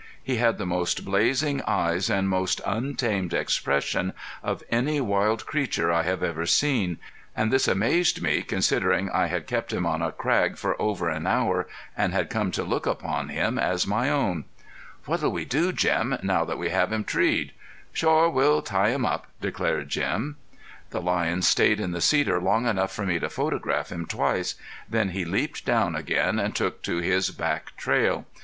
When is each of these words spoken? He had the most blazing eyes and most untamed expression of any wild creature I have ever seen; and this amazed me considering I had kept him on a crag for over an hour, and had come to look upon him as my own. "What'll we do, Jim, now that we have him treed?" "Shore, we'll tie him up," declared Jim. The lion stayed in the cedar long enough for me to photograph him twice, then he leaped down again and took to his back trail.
He 0.23 0.37
had 0.37 0.57
the 0.57 0.65
most 0.65 1.05
blazing 1.05 1.61
eyes 1.67 2.09
and 2.09 2.27
most 2.27 2.59
untamed 2.65 3.35
expression 3.35 4.13
of 4.41 4.63
any 4.71 4.99
wild 4.99 5.45
creature 5.45 5.91
I 5.91 6.01
have 6.01 6.23
ever 6.23 6.47
seen; 6.47 6.97
and 7.35 7.53
this 7.53 7.67
amazed 7.67 8.19
me 8.19 8.41
considering 8.41 9.11
I 9.11 9.27
had 9.27 9.45
kept 9.45 9.71
him 9.71 9.85
on 9.85 10.01
a 10.01 10.11
crag 10.11 10.57
for 10.57 10.75
over 10.81 11.07
an 11.07 11.27
hour, 11.27 11.67
and 11.95 12.13
had 12.13 12.31
come 12.31 12.49
to 12.53 12.63
look 12.63 12.87
upon 12.87 13.29
him 13.29 13.59
as 13.59 13.85
my 13.85 14.09
own. 14.09 14.45
"What'll 15.05 15.31
we 15.31 15.45
do, 15.45 15.71
Jim, 15.71 16.17
now 16.23 16.45
that 16.45 16.57
we 16.57 16.69
have 16.69 16.91
him 16.91 17.03
treed?" 17.03 17.51
"Shore, 17.93 18.27
we'll 18.27 18.63
tie 18.63 18.89
him 18.89 19.05
up," 19.05 19.27
declared 19.39 19.89
Jim. 19.89 20.37
The 20.89 20.99
lion 20.99 21.43
stayed 21.43 21.79
in 21.79 21.91
the 21.91 22.01
cedar 22.01 22.41
long 22.41 22.65
enough 22.65 22.91
for 22.91 23.05
me 23.05 23.19
to 23.19 23.29
photograph 23.29 23.91
him 23.91 24.07
twice, 24.07 24.55
then 24.89 25.09
he 25.09 25.25
leaped 25.25 25.63
down 25.63 25.95
again 25.95 26.39
and 26.39 26.55
took 26.55 26.81
to 26.81 26.97
his 27.01 27.29
back 27.29 27.77
trail. 27.77 28.25